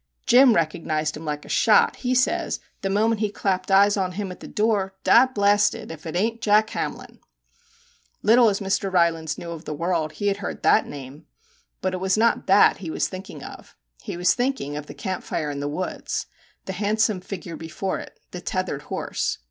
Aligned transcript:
Jim 0.25 0.55
recognised 0.55 1.15
him 1.15 1.23
like 1.23 1.45
a 1.45 1.47
shot; 1.47 1.97
he 1.97 2.15
sez, 2.15 2.59
the 2.81 2.89
moment 2.89 3.21
he 3.21 3.29
clapped 3.29 3.69
eyes 3.69 3.95
on 3.95 4.13
him 4.13 4.31
at 4.31 4.39
the 4.39 4.47
door,' 4.47 4.95
Dod 5.03 5.35
blasted 5.35 5.91
if 5.91 6.07
it 6.07 6.15
ain't 6.15 6.41
Jack 6.41 6.71
Hamlin!' 6.71 7.19
Little 8.23 8.49
as 8.49 8.59
Mr. 8.59 8.91
Rylands 8.91 9.37
knew 9.37 9.51
of 9.51 9.65
the 9.65 9.75
world, 9.75 10.13
he 10.13 10.25
had 10.29 10.37
heard 10.37 10.63
that 10.63 10.87
name. 10.87 11.27
But 11.81 11.93
it 11.93 11.99
was 11.99 12.17
not 12.17 12.47
that 12.47 12.77
he 12.77 12.89
was 12.89 13.07
thinking 13.09 13.43
of. 13.43 13.77
He 14.01 14.17
was 14.17 14.33
thinking 14.33 14.75
of 14.75 14.87
the 14.87 14.95
camp 14.95 15.23
fire 15.23 15.51
in 15.51 15.59
the 15.59 15.69
woods, 15.69 16.25
the 16.65 16.73
handsome 16.73 17.21
figure 17.21 17.55
before 17.55 17.99
it 17.99 18.19
the 18.31 18.41
tethered 18.41 18.81
horse. 18.89 19.37